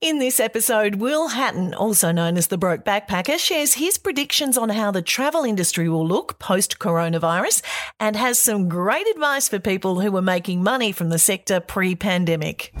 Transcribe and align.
In 0.00 0.20
this 0.20 0.38
episode, 0.38 0.94
Will 0.94 1.26
Hatton, 1.26 1.74
also 1.74 2.12
known 2.12 2.36
as 2.36 2.46
the 2.46 2.56
Broke 2.56 2.84
Backpacker, 2.84 3.36
shares 3.36 3.74
his 3.74 3.98
predictions 3.98 4.56
on 4.56 4.68
how 4.68 4.92
the 4.92 5.02
travel 5.02 5.42
industry 5.42 5.88
will 5.88 6.06
look 6.06 6.38
post 6.38 6.78
coronavirus 6.78 7.62
and 7.98 8.14
has 8.14 8.40
some 8.40 8.68
great 8.68 9.08
advice 9.08 9.48
for 9.48 9.58
people 9.58 9.98
who 9.98 10.12
were 10.12 10.22
making 10.22 10.62
money 10.62 10.92
from 10.92 11.08
the 11.08 11.18
sector 11.18 11.58
pre 11.58 11.96
pandemic. 11.96 12.72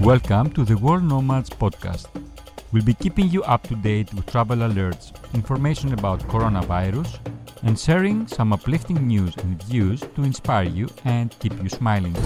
Welcome 0.00 0.50
to 0.54 0.64
the 0.64 0.76
World 0.76 1.04
Nomads 1.04 1.50
podcast. 1.50 2.08
We'll 2.72 2.82
be 2.82 2.94
keeping 2.94 3.28
you 3.28 3.44
up 3.44 3.62
to 3.68 3.76
date 3.76 4.12
with 4.12 4.26
travel 4.26 4.56
alerts, 4.56 5.12
information 5.34 5.92
about 5.92 6.26
coronavirus, 6.26 7.20
and 7.62 7.78
sharing 7.78 8.26
some 8.26 8.52
uplifting 8.52 9.06
news 9.06 9.36
and 9.36 9.62
views 9.62 10.00
to 10.16 10.24
inspire 10.24 10.64
you 10.64 10.88
and 11.04 11.38
keep 11.38 11.52
you 11.62 11.68
smiling. 11.68 12.16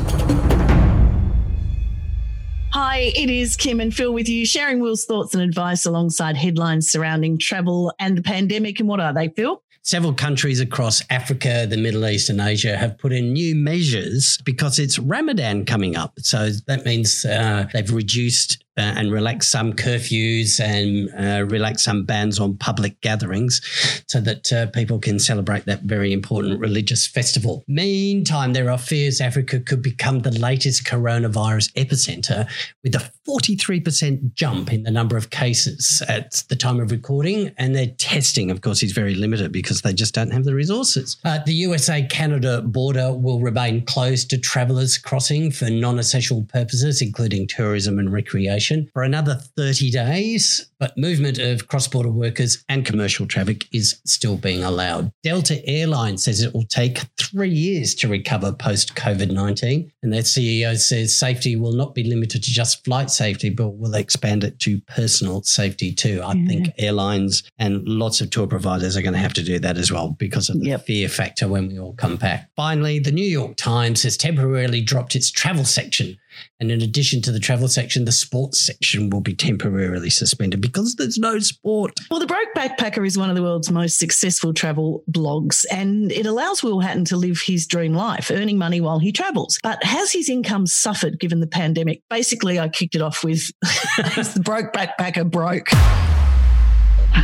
Hi, 2.75 3.13
it 3.15 3.29
is 3.29 3.55
Kim 3.55 3.81
and 3.81 3.95
Phil 3.95 4.15
with 4.15 4.31
you, 4.31 4.47
sharing 4.47 4.81
Will's 4.81 5.05
thoughts 5.05 5.35
and 5.35 5.43
advice 5.43 5.85
alongside 5.85 6.39
headlines 6.39 6.91
surrounding 6.91 7.37
travel 7.37 7.93
and 7.99 8.17
the 8.17 8.23
pandemic. 8.23 8.81
And 8.81 8.89
what 8.89 8.99
are 8.99 9.13
they, 9.13 9.29
Phil? 9.29 9.63
Several 9.83 10.15
countries 10.15 10.59
across 10.59 11.03
Africa, 11.11 11.67
the 11.69 11.77
Middle 11.77 12.07
East, 12.07 12.31
and 12.31 12.41
Asia 12.41 12.79
have 12.79 12.97
put 12.97 13.13
in 13.13 13.35
new 13.35 13.55
measures 13.55 14.39
because 14.47 14.79
it's 14.79 14.99
Ramadan 14.99 15.67
coming 15.67 15.97
up. 15.97 16.15
So 16.21 16.49
that 16.67 16.87
means 16.87 17.27
uh, 17.27 17.69
they've 17.75 17.93
reduced 17.93 18.62
uh, 18.79 18.95
and 18.97 19.13
relax 19.13 19.49
some 19.49 19.75
curfews 19.75 20.59
and 20.59 21.11
uh, 21.19 21.45
relax 21.45 21.85
some 21.85 22.05
bans 22.05 22.41
on 22.41 22.57
public 22.57 22.99
gatherings 23.03 23.61
so 24.07 24.19
that 24.19 24.51
uh, 24.51 24.65
people 24.69 24.99
can 24.99 25.19
celebrate 25.19 25.67
that 25.67 25.83
very 25.83 26.11
important 26.11 26.59
religious 26.59 27.07
festival. 27.07 27.65
Meantime, 27.69 28.55
there 28.55 28.71
are 28.71 28.79
fears 28.79 29.21
Africa 29.21 29.61
could 29.61 29.83
become 29.83 30.21
the 30.21 30.31
latest 30.31 30.85
coronavirus 30.85 31.71
epicenter 31.75 32.49
with 32.83 32.95
a 32.95 33.11
43% 33.29 34.33
jump 34.33 34.73
in 34.73 34.85
the 34.85 34.91
number 34.91 35.19
of 35.19 35.29
cases 35.29 36.03
at 36.09 36.43
the 36.49 36.57
time 36.57 36.81
of 36.81 36.91
recording. 36.91 37.53
And 37.59 37.75
their 37.75 37.89
testing, 37.99 38.51
of 38.51 38.63
course, 38.63 38.83
is 38.83 38.93
very 38.93 39.15
limited 39.15 39.53
because 39.53 39.83
they 39.83 39.93
just 39.93 40.15
don't 40.15 40.31
have 40.31 40.45
the 40.45 40.55
resources. 40.55 41.19
The 41.23 41.53
USA 41.53 42.03
Canada 42.05 42.63
border 42.63 43.13
will 43.13 43.41
remain 43.41 43.85
closed 43.85 44.31
to 44.31 44.39
travellers 44.39 44.97
crossing 44.97 45.51
for 45.51 45.69
non 45.69 45.99
essential 45.99 46.45
purposes, 46.45 47.03
including 47.03 47.47
tourism 47.47 47.99
and 47.99 48.11
recreation 48.11 48.62
for 48.93 49.03
another 49.03 49.35
30 49.57 49.91
days, 49.91 50.72
but 50.83 50.99
movement 50.99 51.39
of 51.39 51.69
cross 51.69 51.87
border 51.87 52.11
workers 52.11 52.65
and 52.69 52.85
commercial 52.85 53.25
traffic 53.25 53.69
is 53.73 54.01
still 54.05 54.37
being 54.37 54.65
allowed. 54.65 55.13
Delta 55.23 55.65
Airlines 55.65 56.25
says 56.25 56.43
it 56.43 56.53
will 56.53 56.65
take 56.65 56.99
three 57.17 57.51
years 57.51 57.95
to 57.95 58.09
recover 58.09 58.53
post 58.53 58.97
COVID 58.97 59.31
19. 59.31 59.93
And 60.03 60.13
their 60.13 60.23
CEO 60.23 60.77
says 60.77 61.17
safety 61.17 61.55
will 61.55 61.75
not 61.75 61.95
be 61.95 62.03
limited 62.03 62.43
to 62.43 62.51
just 62.51 62.85
flight 62.85 63.11
safety, 63.11 63.49
but 63.49 63.79
will 63.79 63.95
expand 63.95 64.43
it 64.43 64.59
to 64.59 64.81
personal 64.89 65.45
safety 65.45 65.95
too. 65.95 66.21
I 66.21 66.33
yeah. 66.33 66.49
think 66.49 66.71
airlines 66.79 67.45
and 67.61 67.87
lots 67.87 68.21
of 68.21 68.31
tour 68.31 68.49
providers 68.49 68.97
are 68.97 69.03
going 69.03 69.13
to 69.13 69.21
have 69.21 69.35
to 69.35 69.45
do 69.45 69.61
that 69.61 69.79
as 69.79 69.93
well 69.93 70.17
because 70.19 70.49
of 70.49 70.59
the 70.59 70.71
yep. 70.71 70.85
fear 70.85 71.09
factor 71.09 71.47
when 71.47 71.69
we 71.69 71.79
all 71.79 71.95
come 71.95 72.17
back. 72.17 72.51
Finally, 72.57 72.99
the 72.99 73.13
New 73.13 73.23
York 73.23 73.57
Times 73.57 74.03
has 74.03 74.17
temporarily 74.17 74.81
dropped 74.81 75.15
its 75.15 75.31
travel 75.31 75.65
section 75.65 76.19
and 76.61 76.71
in 76.71 76.81
addition 76.81 77.23
to 77.23 77.33
the 77.33 77.41
travel 77.41 77.69
section, 77.69 78.05
the 78.05 78.13
sports 78.13 78.61
section 78.61 79.11
will 79.11 79.21
be 79.21 79.35
temporarily 79.35 80.11
suspended 80.11 80.61
because 80.73 80.97
there's 80.97 81.19
no 81.19 81.39
sport. 81.39 81.93
Well, 82.11 82.21
the 82.21 82.27
Broke 82.27 82.49
Backpacker 82.57 83.07
is 83.07 83.19
one 83.19 83.31
of 83.31 83.37
the 83.37 83.43
world's 83.43 83.71
most 83.71 83.99
successful 83.99 84.55
travel 84.55 85.05
blogs, 85.11 85.65
and 85.71 86.11
it 86.11 86.27
allows 86.27 86.63
Will 86.63 86.81
Hatton 86.81 87.05
to 87.07 87.17
live 87.17 87.41
his 87.41 87.67
dream 87.67 87.95
life, 87.95 88.31
earning 88.31 88.59
money 88.59 88.81
while 88.81 88.99
he 88.99 89.13
travels. 89.13 89.59
But 89.63 89.83
has 89.85 90.13
his 90.13 90.29
income 90.29 90.67
suffered 90.67 91.21
given 91.21 91.41
the 91.41 91.47
pandemic? 91.47 92.03
Basically, 92.09 92.59
I 92.59 92.69
kicked 92.69 92.95
it 92.95 93.03
off 93.03 93.23
with 93.23 93.53
the 93.61 94.43
Broke 94.43 94.73
Backpacker 94.73 95.31
broke. 95.31 95.69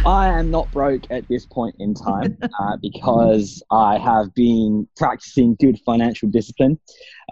I 0.07 0.29
am 0.29 0.51
not 0.51 0.71
broke 0.71 1.11
at 1.11 1.27
this 1.29 1.47
point 1.47 1.75
in 1.79 1.95
time 1.95 2.37
uh, 2.61 2.77
because 2.81 3.63
I 3.71 3.99
have 3.99 4.35
been 4.35 4.87
practicing 4.97 5.57
good 5.59 5.79
financial 5.85 6.29
discipline 6.29 6.79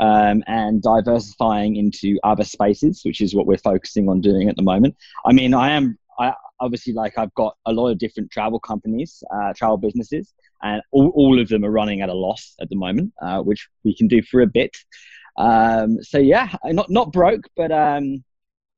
um, 0.00 0.42
and 0.46 0.82
diversifying 0.82 1.76
into 1.76 2.18
other 2.24 2.44
spaces, 2.44 3.02
which 3.04 3.20
is 3.20 3.34
what 3.34 3.46
we're 3.46 3.58
focusing 3.58 4.08
on 4.08 4.20
doing 4.20 4.48
at 4.48 4.56
the 4.56 4.62
moment. 4.62 4.96
I 5.24 5.32
mean, 5.32 5.54
I 5.54 5.72
am 5.72 5.98
I, 6.18 6.34
obviously 6.60 6.92
like 6.92 7.18
I've 7.18 7.34
got 7.34 7.56
a 7.66 7.72
lot 7.72 7.88
of 7.88 7.98
different 7.98 8.30
travel 8.30 8.58
companies, 8.58 9.22
uh, 9.34 9.52
travel 9.54 9.76
businesses, 9.76 10.32
and 10.62 10.82
all, 10.92 11.10
all 11.14 11.40
of 11.40 11.48
them 11.48 11.64
are 11.64 11.70
running 11.70 12.00
at 12.00 12.08
a 12.08 12.14
loss 12.14 12.54
at 12.60 12.68
the 12.68 12.76
moment, 12.76 13.12
uh, 13.22 13.40
which 13.42 13.68
we 13.84 13.94
can 13.94 14.08
do 14.08 14.22
for 14.22 14.40
a 14.40 14.46
bit. 14.46 14.76
Um, 15.36 16.02
so 16.02 16.18
yeah, 16.18 16.54
not 16.64 16.90
not 16.90 17.12
broke, 17.12 17.44
but 17.56 17.70
um, 17.70 18.24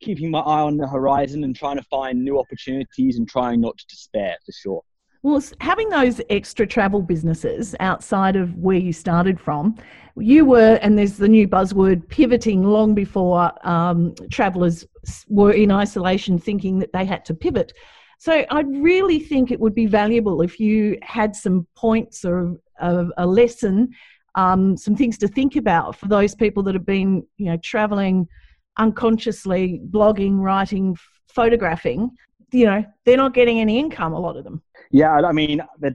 keeping 0.01 0.31
my 0.31 0.41
eye 0.41 0.63
on 0.63 0.77
the 0.77 0.89
horizon 0.89 1.45
and 1.45 1.55
trying 1.55 1.77
to 1.77 1.85
find 1.85 2.23
new 2.23 2.39
opportunities 2.39 3.19
and 3.19 3.29
trying 3.29 3.61
not 3.61 3.79
to 3.79 3.87
despair 3.87 4.37
for 4.45 4.53
sure. 4.53 4.83
Well, 5.23 5.43
having 5.61 5.89
those 5.89 6.21
extra 6.31 6.67
travel 6.67 7.03
businesses 7.03 7.75
outside 7.81 8.37
of 8.37 8.55
where 8.57 8.77
you 8.77 8.93
started 8.93 9.41
from, 9.41 9.77
you 10.17 10.45
were, 10.45 10.79
and 10.81 10.97
there's 10.97 11.17
the 11.17 11.29
new 11.29 11.49
buzzword, 11.49 12.09
pivoting 12.09 12.63
long 12.63 12.95
before 12.95 13.53
um, 13.67 14.15
travellers 14.31 14.87
were 15.29 15.53
in 15.53 15.73
isolation 15.73 16.39
thinking 16.39 16.79
that 16.79 16.93
they 16.93 17.05
had 17.05 17.25
to 17.25 17.35
pivot. 17.35 17.73
So 18.19 18.45
I 18.51 18.61
really 18.63 19.19
think 19.19 19.51
it 19.51 19.61
would 19.61 19.75
be 19.75 19.87
valuable 19.87 20.41
if 20.43 20.59
you 20.59 20.99
had 21.03 21.35
some 21.35 21.67
points 21.77 22.25
or 22.25 22.57
a, 22.81 23.07
a 23.17 23.27
lesson, 23.27 23.91
um, 24.35 24.77
some 24.77 24.97
things 24.97 25.19
to 25.19 25.29
think 25.29 25.57
about 25.57 25.97
for 25.97 26.07
those 26.07 26.35
people 26.35 26.63
that 26.65 26.75
have 26.75 26.87
been, 26.87 27.25
you 27.37 27.47
know, 27.47 27.57
travelling 27.59 28.29
unconsciously 28.77 29.81
blogging, 29.91 30.39
writing, 30.39 30.97
photographing, 31.29 32.11
you 32.51 32.67
know, 32.67 32.85
they're 33.05 33.17
not 33.17 33.35
getting 33.35 33.61
any 33.61 33.79
income, 33.79 34.13
a 34.13 34.21
lot 34.21 34.37
of 34.37 34.45
them. 34.45 34.63
Yeah, 34.91 35.13
I 35.13 35.33
mean, 35.33 35.61
the, 35.81 35.95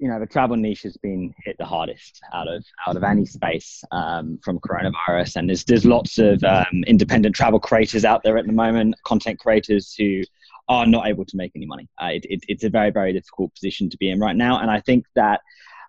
you 0.00 0.08
know, 0.08 0.18
the 0.18 0.26
travel 0.26 0.56
niche 0.56 0.82
has 0.82 0.96
been 0.96 1.32
hit 1.44 1.56
the 1.58 1.64
hardest 1.64 2.20
out 2.32 2.48
of 2.48 2.64
out 2.86 2.96
of 2.96 3.04
any 3.04 3.24
space 3.24 3.84
um, 3.92 4.38
from 4.42 4.58
coronavirus, 4.58 5.36
and 5.36 5.48
there's 5.48 5.64
there's 5.64 5.84
lots 5.84 6.18
of 6.18 6.42
um, 6.42 6.82
independent 6.86 7.36
travel 7.36 7.60
creators 7.60 8.04
out 8.04 8.22
there 8.24 8.36
at 8.36 8.46
the 8.46 8.52
moment, 8.52 8.96
content 9.04 9.38
creators 9.38 9.94
who 9.96 10.22
are 10.68 10.86
not 10.86 11.06
able 11.06 11.24
to 11.24 11.36
make 11.36 11.52
any 11.54 11.66
money. 11.66 11.88
Uh, 12.02 12.06
it, 12.06 12.24
it, 12.28 12.40
it's 12.48 12.64
a 12.64 12.70
very 12.70 12.90
very 12.90 13.12
difficult 13.12 13.54
position 13.54 13.88
to 13.90 13.96
be 13.96 14.10
in 14.10 14.18
right 14.18 14.36
now, 14.36 14.60
and 14.60 14.70
I 14.70 14.80
think 14.80 15.06
that 15.14 15.40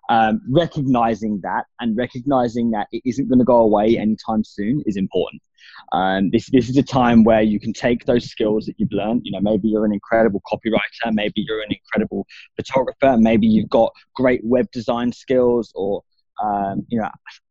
um, 0.08 0.40
recognizing 0.48 1.40
that 1.42 1.64
and 1.80 1.96
recognizing 1.96 2.70
that 2.70 2.88
it 2.92 3.02
isn't 3.04 3.28
going 3.28 3.38
to 3.38 3.44
go 3.44 3.56
away 3.56 3.98
anytime 3.98 4.44
soon 4.44 4.82
is 4.86 4.96
important. 4.96 5.42
Um, 5.92 6.30
this 6.30 6.48
this 6.50 6.68
is 6.68 6.76
a 6.76 6.82
time 6.82 7.24
where 7.24 7.42
you 7.42 7.60
can 7.60 7.72
take 7.72 8.04
those 8.04 8.26
skills 8.26 8.66
that 8.66 8.74
you've 8.78 8.92
learned. 8.92 9.22
You 9.24 9.32
know, 9.32 9.40
maybe 9.40 9.68
you're 9.68 9.84
an 9.84 9.92
incredible 9.92 10.42
copywriter, 10.50 11.12
maybe 11.12 11.44
you're 11.46 11.60
an 11.60 11.70
incredible 11.70 12.26
photographer, 12.56 13.16
maybe 13.18 13.46
you've 13.46 13.70
got 13.70 13.92
great 14.14 14.40
web 14.44 14.66
design 14.72 15.12
skills, 15.12 15.72
or 15.74 16.02
um, 16.42 16.84
you 16.88 17.00
know, 17.00 17.08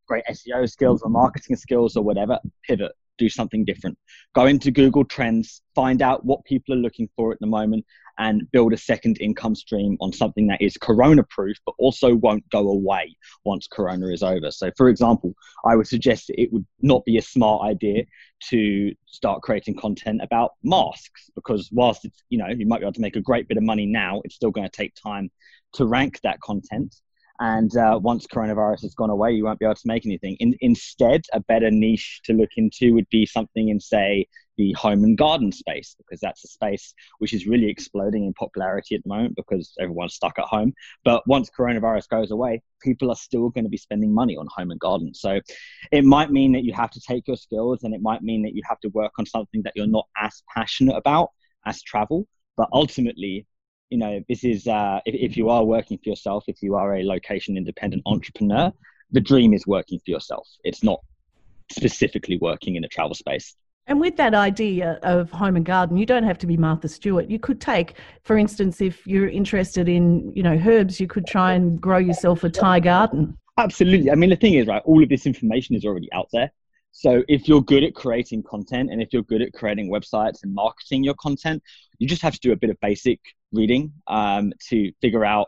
great 0.07 0.23
SEO 0.29 0.69
skills 0.69 1.01
or 1.01 1.09
marketing 1.09 1.55
skills 1.55 1.95
or 1.95 2.03
whatever. 2.03 2.39
Pivot, 2.67 2.91
do 3.17 3.29
something 3.29 3.65
different. 3.65 3.97
Go 4.33 4.45
into 4.45 4.71
Google 4.71 5.05
Trends, 5.05 5.61
find 5.75 6.01
out 6.01 6.25
what 6.25 6.43
people 6.45 6.73
are 6.73 6.79
looking 6.79 7.09
for 7.15 7.31
at 7.31 7.39
the 7.39 7.47
moment, 7.47 7.85
and 8.19 8.49
build 8.51 8.73
a 8.73 8.77
second 8.77 9.17
income 9.19 9.55
stream 9.55 9.97
on 9.99 10.13
something 10.13 10.47
that 10.47 10.61
is 10.61 10.77
corona 10.77 11.23
proof, 11.29 11.57
but 11.65 11.75
also 11.79 12.15
won't 12.15 12.47
go 12.49 12.69
away 12.69 13.15
once 13.43 13.67
corona 13.67 14.07
is 14.07 14.21
over. 14.21 14.51
So, 14.51 14.71
for 14.77 14.89
example, 14.89 15.33
I 15.65 15.75
would 15.75 15.87
suggest 15.87 16.27
that 16.27 16.39
it 16.39 16.51
would 16.53 16.65
not 16.81 17.03
be 17.05 17.17
a 17.17 17.21
smart 17.21 17.63
idea 17.63 18.03
to 18.49 18.93
start 19.07 19.41
creating 19.41 19.75
content 19.75 20.21
about 20.21 20.51
masks 20.63 21.29
because 21.35 21.69
whilst 21.71 22.05
it's, 22.05 22.23
you 22.29 22.37
know, 22.37 22.47
you 22.47 22.67
might 22.67 22.79
be 22.79 22.85
able 22.85 22.93
to 22.93 23.01
make 23.01 23.15
a 23.15 23.21
great 23.21 23.47
bit 23.47 23.57
of 23.57 23.63
money 23.63 23.85
now, 23.85 24.21
it's 24.23 24.35
still 24.35 24.51
going 24.51 24.67
to 24.67 24.77
take 24.77 24.93
time 24.95 25.31
to 25.73 25.85
rank 25.85 26.19
that 26.21 26.39
content 26.41 26.95
and 27.39 27.75
uh, 27.75 27.99
once 28.01 28.27
coronavirus 28.27 28.83
has 28.83 28.93
gone 28.93 29.09
away, 29.09 29.31
you 29.31 29.43
won't 29.43 29.59
be 29.59 29.65
able 29.65 29.75
to 29.75 29.87
make 29.87 30.05
anything. 30.05 30.35
In, 30.39 30.55
instead, 30.61 31.23
a 31.33 31.39
better 31.39 31.71
niche 31.71 32.21
to 32.25 32.33
look 32.33 32.51
into 32.57 32.93
would 32.93 33.09
be 33.09 33.25
something 33.25 33.69
in, 33.69 33.79
say, 33.79 34.27
the 34.57 34.71
home 34.73 35.03
and 35.03 35.17
garden 35.17 35.51
space, 35.51 35.95
because 35.97 36.19
that's 36.19 36.43
a 36.43 36.47
space 36.47 36.93
which 37.17 37.33
is 37.33 37.47
really 37.47 37.69
exploding 37.69 38.25
in 38.25 38.33
popularity 38.33 38.93
at 38.93 39.01
the 39.03 39.09
moment 39.09 39.35
because 39.35 39.73
everyone's 39.79 40.13
stuck 40.13 40.37
at 40.37 40.45
home. 40.45 40.73
But 41.03 41.23
once 41.27 41.49
coronavirus 41.49 42.07
goes 42.09 42.29
away, 42.29 42.61
people 42.81 43.09
are 43.09 43.15
still 43.15 43.49
going 43.49 43.63
to 43.63 43.69
be 43.69 43.77
spending 43.77 44.13
money 44.13 44.37
on 44.37 44.47
home 44.55 44.69
and 44.69 44.79
garden. 44.79 45.13
So 45.15 45.39
it 45.91 46.05
might 46.05 46.31
mean 46.31 46.51
that 46.51 46.63
you 46.63 46.73
have 46.73 46.91
to 46.91 47.01
take 47.01 47.27
your 47.27 47.37
skills 47.37 47.83
and 47.83 47.95
it 47.95 48.01
might 48.01 48.21
mean 48.21 48.43
that 48.43 48.53
you 48.53 48.61
have 48.69 48.79
to 48.81 48.89
work 48.89 49.13
on 49.17 49.25
something 49.25 49.63
that 49.63 49.73
you're 49.75 49.87
not 49.87 50.07
as 50.21 50.43
passionate 50.53 50.95
about 50.95 51.29
as 51.65 51.81
travel. 51.81 52.27
But 52.55 52.69
ultimately, 52.71 53.47
you 53.93 53.99
know, 53.99 54.23
this 54.27 54.43
is 54.43 54.65
uh, 54.65 54.99
if, 55.05 55.31
if 55.31 55.37
you 55.37 55.49
are 55.49 55.63
working 55.63 55.99
for 55.99 56.09
yourself, 56.09 56.45
if 56.47 56.63
you 56.63 56.73
are 56.73 56.95
a 56.95 57.03
location 57.03 57.55
independent 57.55 58.01
entrepreneur, 58.07 58.73
the 59.11 59.21
dream 59.21 59.53
is 59.53 59.67
working 59.67 59.99
for 60.03 60.09
yourself. 60.09 60.47
It's 60.63 60.83
not 60.83 60.99
specifically 61.71 62.39
working 62.39 62.75
in 62.75 62.83
a 62.83 62.87
travel 62.87 63.13
space. 63.13 63.55
And 63.85 63.99
with 63.99 64.17
that 64.17 64.33
idea 64.33 64.99
of 65.03 65.29
home 65.29 65.57
and 65.57 65.63
garden, 65.63 65.95
you 65.97 66.07
don't 66.07 66.23
have 66.23 66.39
to 66.39 66.47
be 66.47 66.57
Martha 66.57 66.87
Stewart. 66.87 67.29
You 67.29 67.37
could 67.37 67.61
take, 67.61 67.93
for 68.23 68.35
instance, 68.35 68.81
if 68.81 69.05
you're 69.05 69.29
interested 69.29 69.87
in, 69.87 70.33
you 70.35 70.41
know, 70.41 70.59
herbs, 70.65 70.99
you 70.99 71.05
could 71.05 71.27
try 71.27 71.53
and 71.53 71.79
grow 71.79 71.99
yourself 71.99 72.43
a 72.43 72.49
Thai 72.49 72.79
garden. 72.79 73.37
Absolutely. 73.59 74.09
I 74.09 74.15
mean, 74.15 74.31
the 74.31 74.35
thing 74.35 74.55
is, 74.55 74.65
right, 74.65 74.81
all 74.85 75.03
of 75.03 75.09
this 75.09 75.27
information 75.27 75.75
is 75.75 75.85
already 75.85 76.11
out 76.13 76.29
there. 76.33 76.51
So 76.93 77.23
if 77.27 77.47
you're 77.47 77.61
good 77.61 77.83
at 77.83 77.95
creating 77.95 78.43
content 78.43 78.91
and 78.91 79.01
if 79.01 79.11
you're 79.11 79.23
good 79.23 79.41
at 79.41 79.51
creating 79.51 79.91
websites 79.91 80.43
and 80.43 80.53
marketing 80.53 81.03
your 81.03 81.15
content, 81.15 81.61
you 81.97 82.07
just 82.07 82.21
have 82.21 82.33
to 82.33 82.39
do 82.39 82.51
a 82.51 82.55
bit 82.55 82.69
of 82.69 82.79
basic 82.81 83.19
reading 83.51 83.91
um, 84.07 84.53
to 84.69 84.91
figure 85.01 85.25
out 85.25 85.47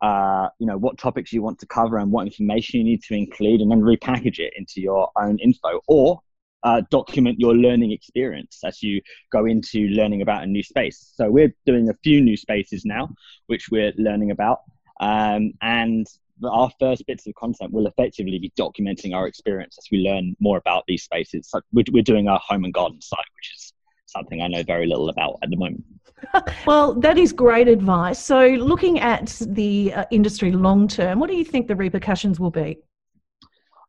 uh, 0.00 0.48
you 0.58 0.66
know 0.66 0.78
what 0.78 0.96
topics 0.96 1.32
you 1.32 1.42
want 1.42 1.58
to 1.58 1.66
cover 1.66 1.98
and 1.98 2.10
what 2.10 2.26
information 2.26 2.78
you 2.78 2.84
need 2.84 3.02
to 3.02 3.14
include 3.14 3.60
and 3.60 3.70
then 3.70 3.80
repackage 3.80 4.38
it 4.38 4.52
into 4.56 4.80
your 4.80 5.10
own 5.18 5.38
info 5.40 5.80
or 5.88 6.20
uh, 6.62 6.80
document 6.90 7.38
your 7.38 7.54
learning 7.54 7.92
experience 7.92 8.60
as 8.64 8.82
you 8.82 9.00
go 9.30 9.44
into 9.44 9.88
learning 9.88 10.22
about 10.22 10.42
a 10.42 10.46
new 10.46 10.62
space. 10.62 11.12
So 11.14 11.30
we're 11.30 11.54
doing 11.66 11.90
a 11.90 11.94
few 12.02 12.20
new 12.20 12.36
spaces 12.36 12.84
now 12.84 13.10
which 13.46 13.68
we're 13.70 13.92
learning 13.98 14.30
about 14.30 14.60
um, 15.00 15.52
and 15.60 16.06
our 16.44 16.70
first 16.78 17.06
bits 17.06 17.26
of 17.26 17.34
content 17.34 17.72
will 17.72 17.86
effectively 17.86 18.38
be 18.38 18.52
documenting 18.58 19.14
our 19.14 19.26
experience 19.26 19.76
as 19.78 19.86
we 19.90 19.98
learn 19.98 20.36
more 20.40 20.58
about 20.58 20.84
these 20.86 21.02
spaces. 21.02 21.48
So 21.50 21.60
we're, 21.72 21.84
we're 21.92 22.02
doing 22.02 22.28
our 22.28 22.40
home 22.46 22.64
and 22.64 22.72
garden 22.72 23.00
site, 23.00 23.18
which 23.36 23.52
is 23.54 23.72
something 24.06 24.40
I 24.40 24.48
know 24.48 24.62
very 24.62 24.86
little 24.86 25.08
about 25.08 25.38
at 25.42 25.50
the 25.50 25.56
moment. 25.56 25.84
well, 26.66 26.94
that 26.94 27.18
is 27.18 27.32
great 27.32 27.68
advice. 27.68 28.18
So, 28.18 28.48
looking 28.48 28.98
at 28.98 29.40
the 29.46 29.92
uh, 29.94 30.04
industry 30.10 30.50
long 30.50 30.88
term, 30.88 31.20
what 31.20 31.30
do 31.30 31.36
you 31.36 31.44
think 31.44 31.68
the 31.68 31.76
repercussions 31.76 32.40
will 32.40 32.50
be? 32.50 32.78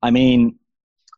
I 0.04 0.12
mean, 0.12 0.60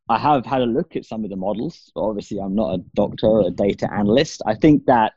I 0.09 0.17
have 0.17 0.45
had 0.45 0.61
a 0.61 0.65
look 0.65 0.95
at 0.95 1.05
some 1.05 1.23
of 1.23 1.29
the 1.29 1.35
models. 1.35 1.91
Obviously, 1.95 2.39
I'm 2.39 2.55
not 2.55 2.75
a 2.75 2.83
doctor 2.95 3.27
or 3.27 3.47
a 3.47 3.51
data 3.51 3.91
analyst. 3.91 4.41
I 4.45 4.55
think 4.55 4.85
that 4.85 5.13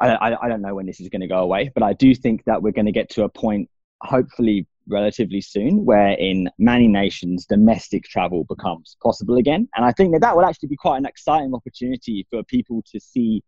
I, 0.00 0.10
I, 0.10 0.44
I 0.44 0.48
don't 0.48 0.62
know 0.62 0.74
when 0.74 0.86
this 0.86 1.00
is 1.00 1.08
going 1.08 1.20
to 1.20 1.26
go 1.26 1.38
away, 1.38 1.70
but 1.74 1.82
I 1.82 1.92
do 1.92 2.14
think 2.14 2.44
that 2.44 2.62
we're 2.62 2.72
going 2.72 2.86
to 2.86 2.92
get 2.92 3.10
to 3.10 3.24
a 3.24 3.28
point, 3.28 3.68
hopefully 4.02 4.66
relatively 4.88 5.40
soon, 5.40 5.84
where 5.84 6.12
in 6.12 6.48
many 6.58 6.88
nations 6.88 7.46
domestic 7.46 8.04
travel 8.04 8.44
becomes 8.44 8.96
possible 9.02 9.36
again. 9.36 9.68
And 9.76 9.84
I 9.84 9.92
think 9.92 10.12
that 10.12 10.20
that 10.20 10.36
would 10.36 10.44
actually 10.44 10.68
be 10.68 10.76
quite 10.76 10.98
an 10.98 11.06
exciting 11.06 11.54
opportunity 11.54 12.26
for 12.30 12.42
people 12.44 12.82
to 12.92 13.00
see 13.00 13.42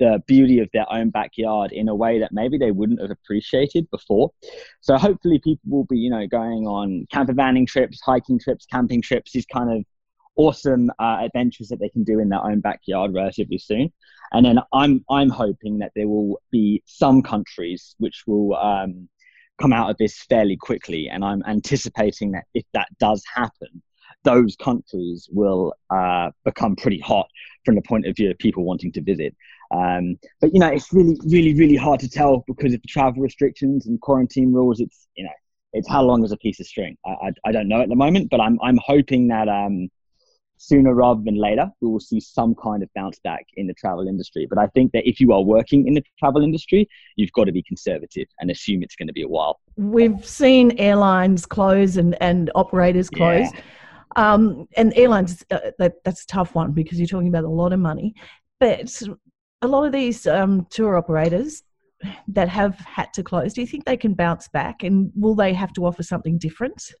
the 0.00 0.20
beauty 0.26 0.58
of 0.58 0.68
their 0.72 0.90
own 0.90 1.10
backyard 1.10 1.72
in 1.72 1.88
a 1.88 1.94
way 1.94 2.18
that 2.18 2.32
maybe 2.32 2.58
they 2.58 2.70
wouldn't 2.72 3.00
have 3.00 3.10
appreciated 3.10 3.88
before. 3.90 4.30
So 4.80 4.96
hopefully 4.96 5.38
people 5.38 5.60
will 5.68 5.84
be, 5.84 5.98
you 5.98 6.10
know, 6.10 6.26
going 6.26 6.66
on 6.66 7.06
camper 7.12 7.34
vanning 7.34 7.66
trips, 7.66 8.00
hiking 8.02 8.40
trips, 8.40 8.66
camping 8.66 9.02
trips, 9.02 9.32
these 9.32 9.46
kind 9.46 9.70
of 9.70 9.84
awesome 10.36 10.90
uh, 10.98 11.18
adventures 11.20 11.68
that 11.68 11.78
they 11.80 11.90
can 11.90 12.02
do 12.02 12.18
in 12.18 12.30
their 12.30 12.42
own 12.42 12.60
backyard 12.60 13.12
relatively 13.12 13.58
soon. 13.58 13.92
And 14.32 14.44
then 14.44 14.58
I'm 14.72 15.04
I'm 15.10 15.28
hoping 15.28 15.78
that 15.78 15.92
there 15.94 16.08
will 16.08 16.40
be 16.50 16.82
some 16.86 17.22
countries 17.22 17.94
which 17.98 18.22
will 18.26 18.56
um, 18.56 19.08
come 19.60 19.72
out 19.72 19.90
of 19.90 19.96
this 19.98 20.22
fairly 20.28 20.56
quickly. 20.56 21.08
And 21.08 21.24
I'm 21.24 21.42
anticipating 21.46 22.32
that 22.32 22.44
if 22.54 22.64
that 22.72 22.88
does 22.98 23.22
happen, 23.32 23.82
those 24.24 24.56
countries 24.56 25.28
will 25.30 25.74
uh, 25.90 26.30
become 26.44 26.76
pretty 26.76 26.98
hot 27.00 27.28
from 27.64 27.74
the 27.74 27.82
point 27.82 28.06
of 28.06 28.16
view 28.16 28.30
of 28.30 28.38
people 28.38 28.64
wanting 28.64 28.92
to 28.92 29.02
visit. 29.02 29.34
Um, 29.72 30.18
but 30.40 30.52
you 30.52 30.60
know, 30.60 30.68
it's 30.68 30.92
really, 30.92 31.16
really, 31.26 31.54
really 31.54 31.76
hard 31.76 32.00
to 32.00 32.08
tell 32.08 32.44
because 32.46 32.74
of 32.74 32.82
the 32.82 32.88
travel 32.88 33.22
restrictions 33.22 33.86
and 33.86 34.00
quarantine 34.00 34.52
rules. 34.52 34.80
It's 34.80 35.06
you 35.14 35.24
know, 35.24 35.30
it's 35.72 35.88
how 35.88 36.02
long 36.02 36.24
is 36.24 36.32
a 36.32 36.36
piece 36.36 36.58
of 36.60 36.66
string. 36.66 36.96
I, 37.06 37.10
I, 37.10 37.30
I 37.46 37.52
don't 37.52 37.68
know 37.68 37.80
at 37.80 37.88
the 37.88 37.96
moment, 37.96 38.30
but 38.30 38.40
I'm 38.40 38.58
I'm 38.62 38.78
hoping 38.84 39.28
that 39.28 39.48
um, 39.48 39.88
sooner 40.60 40.94
rather 40.94 41.22
than 41.24 41.36
later, 41.36 41.70
we 41.80 41.88
will 41.88 42.00
see 42.00 42.20
some 42.20 42.54
kind 42.54 42.82
of 42.82 42.90
bounce 42.94 43.18
back 43.20 43.46
in 43.56 43.66
the 43.66 43.72
travel 43.72 44.06
industry. 44.06 44.46
But 44.48 44.58
I 44.58 44.66
think 44.68 44.92
that 44.92 45.08
if 45.08 45.18
you 45.18 45.32
are 45.32 45.40
working 45.40 45.88
in 45.88 45.94
the 45.94 46.04
travel 46.18 46.42
industry, 46.42 46.86
you've 47.16 47.32
got 47.32 47.44
to 47.44 47.52
be 47.52 47.62
conservative 47.62 48.28
and 48.40 48.50
assume 48.50 48.82
it's 48.82 48.94
going 48.94 49.06
to 49.06 49.14
be 49.14 49.22
a 49.22 49.28
while. 49.28 49.58
We've 49.76 50.24
seen 50.24 50.72
airlines 50.78 51.46
close 51.46 51.96
and, 51.96 52.14
and 52.20 52.50
operators 52.54 53.08
close. 53.08 53.48
Yeah. 53.54 53.60
Um, 54.16 54.68
and 54.76 54.92
airlines, 54.96 55.42
uh, 55.50 55.70
that, 55.78 55.94
that's 56.04 56.24
a 56.24 56.26
tough 56.26 56.54
one 56.54 56.72
because 56.72 56.98
you're 56.98 57.06
talking 57.06 57.28
about 57.28 57.44
a 57.44 57.48
lot 57.48 57.72
of 57.72 57.80
money. 57.80 58.14
But 58.58 59.02
a 59.62 59.66
lot 59.66 59.86
of 59.86 59.92
these 59.92 60.26
um, 60.26 60.66
tour 60.68 60.98
operators 60.98 61.62
that 62.28 62.50
have 62.50 62.76
had 62.80 63.14
to 63.14 63.22
close, 63.22 63.54
do 63.54 63.62
you 63.62 63.66
think 63.66 63.86
they 63.86 63.96
can 63.96 64.12
bounce 64.12 64.46
back 64.48 64.82
and 64.82 65.10
will 65.14 65.34
they 65.34 65.54
have 65.54 65.72
to 65.72 65.86
offer 65.86 66.02
something 66.02 66.36
different? 66.36 66.92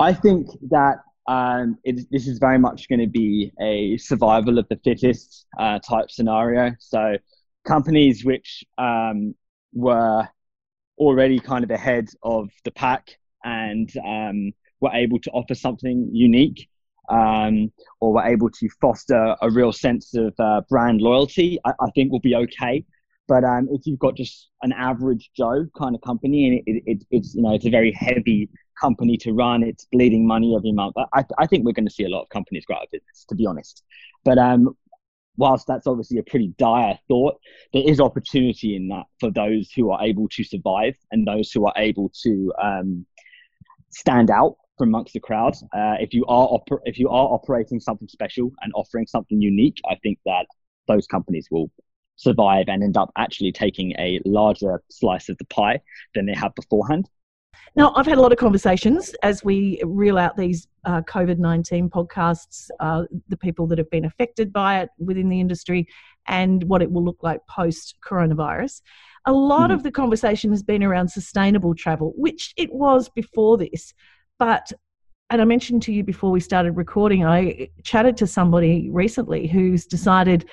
I 0.00 0.12
think 0.12 0.48
that 0.70 0.96
um, 1.28 1.76
it, 1.84 2.06
this 2.10 2.26
is 2.26 2.38
very 2.38 2.58
much 2.58 2.88
going 2.88 3.00
to 3.00 3.06
be 3.06 3.52
a 3.60 3.98
survival 3.98 4.58
of 4.58 4.66
the 4.70 4.80
fittest 4.82 5.46
uh, 5.58 5.78
type 5.78 6.10
scenario. 6.10 6.74
So, 6.80 7.18
companies 7.66 8.24
which 8.24 8.64
um, 8.78 9.34
were 9.74 10.26
already 10.96 11.38
kind 11.38 11.64
of 11.64 11.70
ahead 11.70 12.08
of 12.22 12.48
the 12.64 12.70
pack 12.70 13.18
and 13.44 13.90
um, 14.04 14.52
were 14.80 14.92
able 14.94 15.18
to 15.20 15.30
offer 15.32 15.54
something 15.54 16.08
unique 16.12 16.66
um, 17.10 17.70
or 18.00 18.14
were 18.14 18.24
able 18.24 18.48
to 18.50 18.68
foster 18.80 19.36
a 19.42 19.50
real 19.50 19.72
sense 19.72 20.14
of 20.14 20.34
uh, 20.38 20.62
brand 20.70 21.02
loyalty, 21.02 21.58
I, 21.64 21.72
I, 21.80 21.90
think 21.94 22.10
will 22.10 22.20
be 22.20 22.34
okay. 22.34 22.84
But 23.28 23.44
um, 23.44 23.68
if 23.70 23.82
you've 23.86 23.98
got 23.98 24.16
just 24.16 24.48
an 24.62 24.72
average 24.72 25.30
Joe 25.36 25.66
kind 25.78 25.94
of 25.94 26.00
company 26.00 26.48
and 26.48 26.76
it, 26.76 26.82
it, 26.86 27.04
it's 27.10 27.34
you 27.34 27.42
know 27.42 27.54
it's 27.54 27.66
a 27.66 27.70
very 27.70 27.92
heavy 27.92 28.48
company 28.80 29.16
to 29.18 29.32
run. 29.32 29.62
It's 29.62 29.86
bleeding 29.92 30.26
money 30.26 30.54
every 30.56 30.72
month. 30.72 30.94
I, 31.12 31.24
I 31.38 31.46
think 31.46 31.64
we're 31.64 31.72
going 31.72 31.86
to 31.86 31.92
see 31.92 32.04
a 32.04 32.08
lot 32.08 32.22
of 32.22 32.28
companies 32.28 32.64
go 32.66 32.74
out 32.74 32.84
of 32.84 32.90
business, 32.90 33.24
to 33.28 33.34
be 33.34 33.46
honest. 33.46 33.82
But 34.24 34.38
um, 34.38 34.76
whilst 35.36 35.66
that's 35.66 35.86
obviously 35.86 36.18
a 36.18 36.22
pretty 36.22 36.54
dire 36.58 36.98
thought, 37.08 37.36
there 37.72 37.84
is 37.86 38.00
opportunity 38.00 38.76
in 38.76 38.88
that 38.88 39.04
for 39.20 39.30
those 39.30 39.70
who 39.70 39.90
are 39.90 40.02
able 40.02 40.28
to 40.28 40.44
survive 40.44 40.96
and 41.10 41.26
those 41.26 41.50
who 41.52 41.66
are 41.66 41.74
able 41.76 42.10
to 42.22 42.52
um, 42.62 43.06
stand 43.90 44.30
out 44.30 44.56
from 44.76 44.88
amongst 44.88 45.12
the 45.12 45.20
crowd. 45.20 45.54
Uh, 45.72 45.96
if 46.00 46.12
you 46.12 46.24
are 46.26 46.48
oper- 46.48 46.80
if 46.84 46.98
you 46.98 47.08
are 47.08 47.28
operating 47.32 47.80
something 47.80 48.08
special 48.08 48.52
and 48.62 48.72
offering 48.74 49.06
something 49.06 49.40
unique, 49.40 49.80
I 49.88 49.96
think 50.02 50.18
that 50.26 50.46
those 50.86 51.06
companies 51.06 51.48
will 51.50 51.70
survive 52.16 52.68
and 52.68 52.82
end 52.82 52.96
up 52.96 53.10
actually 53.16 53.52
taking 53.52 53.92
a 53.92 54.20
larger 54.24 54.82
slice 54.90 55.28
of 55.28 55.38
the 55.38 55.44
pie 55.46 55.80
than 56.14 56.26
they 56.26 56.34
have 56.34 56.54
beforehand. 56.54 57.08
Now, 57.76 57.92
I've 57.94 58.06
had 58.06 58.18
a 58.18 58.20
lot 58.20 58.32
of 58.32 58.38
conversations 58.38 59.14
as 59.22 59.44
we 59.44 59.80
reel 59.84 60.18
out 60.18 60.36
these 60.36 60.66
uh, 60.84 61.02
COVID 61.02 61.38
19 61.38 61.90
podcasts, 61.90 62.68
uh, 62.80 63.04
the 63.28 63.36
people 63.36 63.66
that 63.68 63.78
have 63.78 63.90
been 63.90 64.04
affected 64.04 64.52
by 64.52 64.80
it 64.80 64.90
within 64.98 65.28
the 65.28 65.40
industry, 65.40 65.86
and 66.26 66.64
what 66.64 66.82
it 66.82 66.90
will 66.90 67.04
look 67.04 67.22
like 67.22 67.40
post 67.48 67.96
coronavirus. 68.06 68.82
A 69.26 69.32
lot 69.32 69.70
mm. 69.70 69.74
of 69.74 69.82
the 69.82 69.90
conversation 69.90 70.50
has 70.50 70.62
been 70.62 70.82
around 70.82 71.08
sustainable 71.08 71.74
travel, 71.74 72.14
which 72.16 72.54
it 72.56 72.72
was 72.72 73.08
before 73.08 73.58
this. 73.58 73.92
But, 74.38 74.72
and 75.30 75.42
I 75.42 75.44
mentioned 75.44 75.82
to 75.82 75.92
you 75.92 76.04
before 76.04 76.30
we 76.30 76.40
started 76.40 76.72
recording, 76.72 77.24
I 77.24 77.68
chatted 77.82 78.16
to 78.18 78.26
somebody 78.26 78.88
recently 78.90 79.46
who's 79.46 79.84
decided 79.84 80.48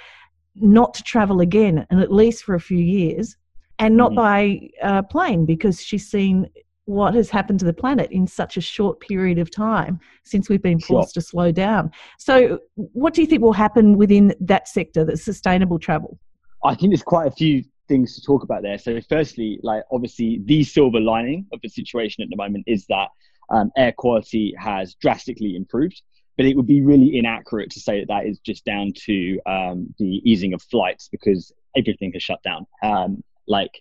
not 0.56 0.94
to 0.96 1.04
travel 1.04 1.42
again, 1.42 1.86
and 1.90 2.00
at 2.00 2.12
least 2.12 2.44
for 2.44 2.56
a 2.56 2.60
few 2.60 2.78
years, 2.78 3.38
and 3.80 3.96
not 3.96 4.12
mm. 4.12 4.16
by 4.16 4.70
uh, 4.82 5.02
plane 5.04 5.46
because 5.46 5.82
she's 5.82 6.10
seen 6.10 6.50
what 6.86 7.14
has 7.16 7.30
happened 7.30 7.60
to 7.60 7.66
the 7.66 7.74
planet 7.74 8.12
in 8.12 8.28
such 8.28 8.58
a 8.58 8.62
short 8.62 9.00
period 9.00 9.40
of 9.40 9.50
time 9.52 10.00
since 10.24 10.50
we've 10.50 10.62
been 10.62 10.80
forced 10.80 11.14
sure. 11.14 11.22
to 11.22 11.28
slow 11.28 11.52
down. 11.52 11.92
So, 12.20 12.60
what 12.76 13.14
do 13.14 13.22
you 13.22 13.28
think 13.28 13.42
will 13.42 13.54
happen 13.54 13.98
within 13.98 14.34
that 14.40 14.68
sector, 14.68 15.04
the 15.04 15.18
sustainable 15.18 15.80
travel? 15.80 16.20
I 16.64 16.76
think 16.76 16.92
there's 16.92 17.04
quite 17.04 17.28
a 17.28 17.32
few 17.32 17.64
things 17.88 18.16
to 18.16 18.22
talk 18.22 18.44
about 18.44 18.62
there. 18.62 18.78
So, 18.78 19.00
firstly, 19.10 19.60
like 19.64 19.84
obviously, 19.92 20.42
the 20.46 20.64
silver 20.64 21.00
lining 21.00 21.48
of 21.54 21.60
the 21.62 21.70
situation 21.70 22.24
at 22.24 22.30
the 22.30 22.38
moment 22.38 22.66
is 22.68 22.86
that 22.88 23.10
um, 23.50 23.72
air 23.78 23.94
quality 23.96 24.54
has 24.58 24.96
drastically 24.96 25.56
improved. 25.56 26.02
But 26.38 26.46
it 26.46 26.58
would 26.58 26.68
be 26.68 26.82
really 26.82 27.18
inaccurate 27.18 27.70
to 27.72 27.80
say 27.80 28.00
that 28.00 28.08
that 28.10 28.26
is 28.26 28.40
just 28.40 28.66
down 28.66 28.92
to 29.06 29.40
um, 29.46 29.94
the 30.00 30.22
easing 30.30 30.54
of 30.54 30.62
flights 30.62 31.08
because 31.10 31.54
everything 31.78 32.12
has 32.14 32.24
shut 32.24 32.44
down. 32.44 32.68
Um, 32.84 33.24
like 33.48 33.72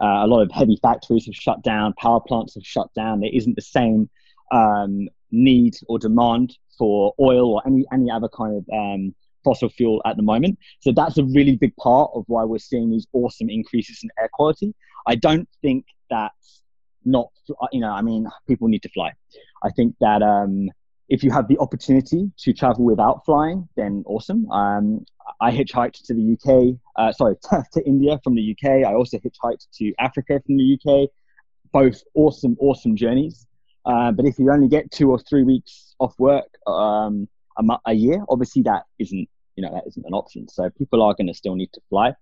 uh, 0.00 0.24
a 0.24 0.26
lot 0.26 0.42
of 0.42 0.50
heavy 0.52 0.78
factories 0.80 1.26
have 1.26 1.34
shut 1.34 1.62
down, 1.62 1.92
power 1.94 2.20
plants 2.20 2.54
have 2.54 2.64
shut 2.64 2.92
down. 2.94 3.20
There 3.20 3.30
isn't 3.32 3.56
the 3.56 3.62
same 3.62 4.08
um, 4.52 5.08
need 5.30 5.76
or 5.88 5.98
demand 5.98 6.56
for 6.76 7.12
oil 7.20 7.54
or 7.54 7.62
any 7.66 7.84
any 7.92 8.10
other 8.10 8.28
kind 8.28 8.56
of 8.56 8.64
um, 8.72 9.14
fossil 9.44 9.68
fuel 9.68 10.00
at 10.04 10.16
the 10.16 10.22
moment. 10.22 10.58
So 10.80 10.92
that's 10.92 11.18
a 11.18 11.24
really 11.24 11.56
big 11.56 11.74
part 11.76 12.10
of 12.14 12.24
why 12.26 12.44
we're 12.44 12.58
seeing 12.58 12.90
these 12.90 13.06
awesome 13.12 13.50
increases 13.50 14.00
in 14.02 14.10
air 14.20 14.28
quality. 14.32 14.74
I 15.06 15.16
don't 15.16 15.48
think 15.62 15.84
that's 16.10 16.62
not 17.04 17.30
you 17.72 17.80
know 17.80 17.90
I 17.90 18.02
mean 18.02 18.26
people 18.46 18.68
need 18.68 18.82
to 18.82 18.90
fly. 18.90 19.12
I 19.62 19.70
think 19.70 19.94
that 20.00 20.22
um, 20.22 20.70
if 21.08 21.24
you 21.24 21.30
have 21.30 21.48
the 21.48 21.58
opportunity 21.58 22.30
to 22.38 22.52
travel 22.52 22.84
without 22.84 23.24
flying, 23.24 23.68
then 23.76 24.04
awesome. 24.06 24.50
Um, 24.50 25.06
I 25.40 25.50
hitchhiked 25.50 26.04
to 26.06 26.14
the 26.14 26.32
UK, 26.34 26.76
uh, 26.96 27.12
sorry, 27.12 27.36
to 27.72 27.86
India 27.86 28.18
from 28.22 28.34
the 28.34 28.52
UK. 28.52 28.86
I 28.86 28.94
also 28.94 29.18
hitchhiked 29.18 29.66
to 29.78 29.94
Africa 29.98 30.40
from 30.44 30.56
the 30.56 30.78
UK. 30.78 31.08
Both 31.72 32.02
awesome, 32.14 32.56
awesome 32.60 32.96
journeys. 32.96 33.46
Uh, 33.84 34.12
but 34.12 34.26
if 34.26 34.38
you 34.38 34.50
only 34.52 34.68
get 34.68 34.90
two 34.90 35.10
or 35.10 35.18
three 35.18 35.44
weeks 35.44 35.94
off 35.98 36.14
work 36.18 36.48
um, 36.66 37.28
a, 37.56 37.78
a, 37.86 37.94
year, 37.94 38.22
obviously 38.28 38.62
that 38.62 38.84
isn't, 38.98 39.28
you 39.56 39.62
know, 39.62 39.72
that 39.72 39.84
isn't 39.86 40.04
an 40.04 40.12
option. 40.12 40.46
So 40.48 40.68
people 40.70 41.02
are 41.02 41.14
going 41.14 41.28
to 41.28 41.34
still 41.34 41.54
need 41.54 41.72
to 41.72 41.80
fly. 41.88 42.14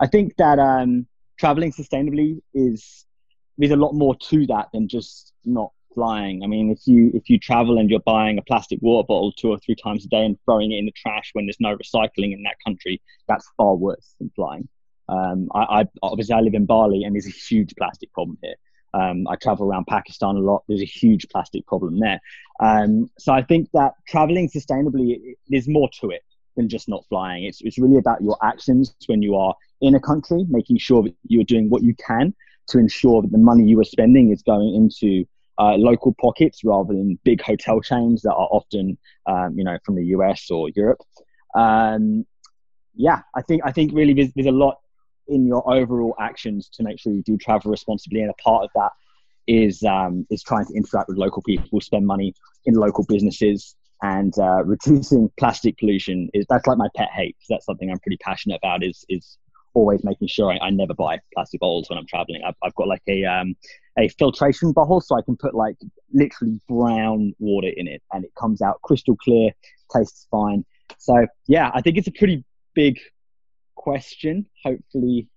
I 0.00 0.06
think 0.08 0.36
that 0.36 0.58
um, 0.58 1.06
traveling 1.38 1.72
sustainably 1.72 2.40
is 2.52 3.06
there's 3.58 3.70
a 3.70 3.76
lot 3.76 3.92
more 3.92 4.16
to 4.16 4.46
that 4.46 4.68
than 4.72 4.88
just 4.88 5.32
not 5.44 5.72
flying. 5.94 6.42
I 6.42 6.46
mean, 6.46 6.70
if 6.70 6.86
you 6.86 7.10
if 7.14 7.30
you 7.30 7.38
travel 7.38 7.78
and 7.78 7.88
you're 7.88 8.00
buying 8.00 8.38
a 8.38 8.42
plastic 8.42 8.80
water 8.82 9.06
bottle 9.06 9.32
two 9.32 9.50
or 9.50 9.58
three 9.58 9.76
times 9.76 10.04
a 10.04 10.08
day 10.08 10.24
and 10.24 10.38
throwing 10.44 10.72
it 10.72 10.78
in 10.78 10.86
the 10.86 10.92
trash 10.92 11.30
when 11.32 11.46
there's 11.46 11.60
no 11.60 11.76
recycling 11.76 12.32
in 12.32 12.42
that 12.42 12.56
country, 12.64 13.00
that's 13.28 13.48
far 13.56 13.74
worse 13.74 14.14
than 14.18 14.30
flying. 14.34 14.68
Um, 15.08 15.48
I, 15.54 15.80
I, 15.80 15.84
obviously 16.02 16.34
I 16.34 16.40
live 16.40 16.54
in 16.54 16.66
Bali 16.66 17.04
and 17.04 17.14
there's 17.14 17.26
a 17.26 17.30
huge 17.30 17.74
plastic 17.76 18.12
problem 18.12 18.38
here. 18.42 18.54
Um, 18.94 19.26
I 19.28 19.36
travel 19.36 19.66
around 19.66 19.86
Pakistan 19.86 20.36
a 20.36 20.38
lot. 20.38 20.62
There's 20.68 20.80
a 20.80 20.86
huge 20.86 21.26
plastic 21.28 21.66
problem 21.66 21.98
there. 21.98 22.20
Um, 22.60 23.10
so 23.18 23.32
I 23.32 23.42
think 23.42 23.68
that 23.74 23.94
traveling 24.06 24.48
sustainably, 24.48 25.34
there's 25.48 25.68
more 25.68 25.90
to 26.00 26.10
it 26.10 26.22
than 26.56 26.68
just 26.68 26.88
not 26.88 27.04
flying. 27.08 27.44
It's, 27.44 27.60
it's 27.62 27.78
really 27.78 27.98
about 27.98 28.22
your 28.22 28.38
actions 28.42 28.94
when 29.06 29.20
you 29.20 29.36
are 29.36 29.54
in 29.80 29.96
a 29.96 30.00
country, 30.00 30.46
making 30.48 30.78
sure 30.78 31.02
that 31.02 31.14
you 31.26 31.40
are 31.40 31.44
doing 31.44 31.68
what 31.68 31.82
you 31.82 31.94
can 32.06 32.34
to 32.68 32.78
ensure 32.78 33.20
that 33.22 33.32
the 33.32 33.38
money 33.38 33.64
you 33.64 33.80
are 33.80 33.84
spending 33.84 34.32
is 34.32 34.42
going 34.42 34.74
into 34.74 35.26
uh, 35.58 35.76
local 35.76 36.14
pockets 36.20 36.64
rather 36.64 36.92
than 36.92 37.18
big 37.24 37.40
hotel 37.40 37.80
chains 37.80 38.22
that 38.22 38.32
are 38.32 38.48
often, 38.50 38.98
um, 39.26 39.54
you 39.56 39.64
know, 39.64 39.78
from 39.84 39.94
the 39.94 40.06
US 40.06 40.50
or 40.50 40.68
Europe. 40.74 41.00
Um, 41.54 42.26
yeah, 42.94 43.20
I 43.34 43.42
think 43.42 43.62
I 43.64 43.72
think 43.72 43.92
really 43.94 44.14
there's, 44.14 44.32
there's 44.34 44.46
a 44.46 44.52
lot 44.52 44.78
in 45.28 45.46
your 45.46 45.68
overall 45.72 46.14
actions 46.20 46.68
to 46.74 46.82
make 46.82 46.98
sure 46.98 47.12
you 47.12 47.22
do 47.22 47.36
travel 47.36 47.70
responsibly, 47.70 48.20
and 48.20 48.30
a 48.30 48.42
part 48.42 48.64
of 48.64 48.70
that 48.74 48.90
is 49.46 49.82
um, 49.82 50.26
is 50.30 50.42
trying 50.42 50.66
to 50.66 50.74
interact 50.74 51.08
with 51.08 51.18
local 51.18 51.42
people, 51.42 51.80
spend 51.80 52.06
money 52.06 52.34
in 52.64 52.74
local 52.74 53.04
businesses, 53.08 53.76
and 54.02 54.38
uh, 54.38 54.62
reducing 54.64 55.30
plastic 55.38 55.76
pollution 55.78 56.28
is 56.34 56.46
that's 56.48 56.66
like 56.66 56.78
my 56.78 56.88
pet 56.96 57.10
hate. 57.12 57.36
That's 57.48 57.66
something 57.66 57.90
I'm 57.90 58.00
pretty 58.00 58.18
passionate 58.18 58.56
about. 58.62 58.84
Is 58.84 59.04
is 59.08 59.38
always 59.74 60.04
making 60.04 60.28
sure 60.28 60.52
I, 60.52 60.58
I 60.58 60.70
never 60.70 60.94
buy 60.94 61.18
plastic 61.34 61.60
bottles 61.60 61.90
when 61.90 61.98
I'm 61.98 62.06
traveling. 62.06 62.42
I've, 62.46 62.54
I've 62.62 62.74
got 62.76 62.86
like 62.86 63.02
a 63.08 63.24
um, 63.24 63.56
a 63.98 64.08
filtration 64.08 64.72
bottle, 64.72 65.00
so 65.00 65.16
I 65.16 65.22
can 65.22 65.36
put 65.36 65.54
like 65.54 65.76
literally 66.12 66.60
brown 66.68 67.34
water 67.38 67.68
in 67.68 67.86
it, 67.86 68.02
and 68.12 68.24
it 68.24 68.32
comes 68.38 68.62
out 68.62 68.80
crystal 68.82 69.16
clear, 69.16 69.50
tastes 69.94 70.26
fine. 70.30 70.64
So 70.98 71.26
yeah, 71.46 71.70
I 71.74 71.80
think 71.80 71.96
it's 71.98 72.08
a 72.08 72.12
pretty 72.12 72.44
big 72.74 72.98
question. 73.74 74.46
Hopefully, 74.64 75.28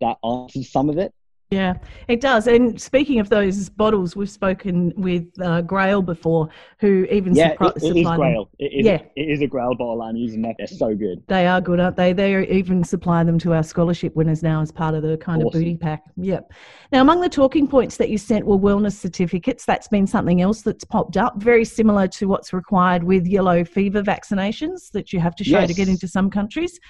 that 0.00 0.16
answers 0.24 0.70
some 0.70 0.90
of 0.90 0.98
it. 0.98 1.12
Yeah, 1.50 1.74
it 2.08 2.20
does. 2.20 2.46
And 2.46 2.80
speaking 2.80 3.20
of 3.20 3.28
those 3.28 3.68
bottles, 3.68 4.16
we've 4.16 4.30
spoken 4.30 4.92
with 4.96 5.24
uh, 5.40 5.62
Grayl 5.62 6.04
before, 6.04 6.48
who 6.80 7.06
even 7.10 7.34
yeah, 7.34 7.50
supply, 7.50 7.68
it, 7.68 7.82
it 7.82 7.96
is 7.96 8.06
Grayl. 8.06 8.48
It 8.58 8.72
is, 8.72 8.86
yeah, 8.86 9.02
it 9.14 9.28
is 9.30 9.40
a 9.40 9.46
Grayl 9.46 9.78
bottle. 9.78 10.02
I'm 10.02 10.16
using 10.16 10.42
that. 10.42 10.56
They're 10.58 10.66
so 10.66 10.94
good. 10.94 11.22
They 11.28 11.46
are 11.46 11.60
good, 11.60 11.78
aren't 11.78 11.96
they? 11.96 12.12
They 12.12 12.46
even 12.48 12.82
supply 12.82 13.22
them 13.22 13.38
to 13.40 13.52
our 13.52 13.62
scholarship 13.62 14.16
winners 14.16 14.42
now 14.42 14.62
as 14.62 14.72
part 14.72 14.94
of 14.94 15.02
the 15.02 15.16
kind 15.16 15.42
awesome. 15.42 15.46
of 15.46 15.52
booty 15.52 15.76
pack. 15.76 16.02
Yep. 16.16 16.50
Now, 16.90 17.02
among 17.02 17.20
the 17.20 17.28
talking 17.28 17.68
points 17.68 17.98
that 17.98 18.08
you 18.08 18.18
sent 18.18 18.46
were 18.46 18.58
wellness 18.58 18.94
certificates. 18.98 19.64
That's 19.64 19.88
been 19.88 20.06
something 20.06 20.40
else 20.40 20.62
that's 20.62 20.84
popped 20.84 21.16
up, 21.16 21.36
very 21.36 21.64
similar 21.64 22.08
to 22.08 22.26
what's 22.26 22.52
required 22.52 23.04
with 23.04 23.26
yellow 23.26 23.64
fever 23.64 24.02
vaccinations 24.02 24.90
that 24.92 25.12
you 25.12 25.20
have 25.20 25.36
to 25.36 25.44
show 25.44 25.60
yes. 25.60 25.68
to 25.68 25.74
get 25.74 25.88
into 25.88 26.08
some 26.08 26.30
countries. 26.30 26.80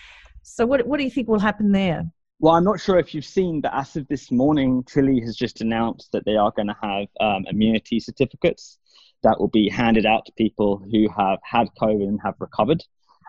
So, 0.42 0.64
what 0.64 0.87
what 0.87 0.99
do 0.99 1.04
you 1.04 1.11
think 1.11 1.28
will 1.28 1.38
happen 1.38 1.73
there? 1.73 2.04
Well, 2.44 2.56
I'm 2.56 2.64
not 2.64 2.78
sure 2.78 2.98
if 2.98 3.14
you've 3.14 3.24
seen, 3.24 3.62
but 3.62 3.72
as 3.72 3.96
of 3.96 4.06
this 4.08 4.30
morning, 4.30 4.84
Chile 4.86 5.18
has 5.22 5.34
just 5.34 5.62
announced 5.62 6.12
that 6.12 6.26
they 6.26 6.36
are 6.36 6.52
going 6.54 6.66
to 6.66 6.76
have 6.82 7.06
um, 7.18 7.46
immunity 7.48 7.98
certificates 7.98 8.76
that 9.22 9.40
will 9.40 9.48
be 9.48 9.70
handed 9.70 10.04
out 10.04 10.26
to 10.26 10.32
people 10.32 10.76
who 10.76 11.08
have 11.16 11.38
had 11.42 11.68
COVID 11.80 12.06
and 12.06 12.20
have 12.22 12.34
recovered. 12.40 12.84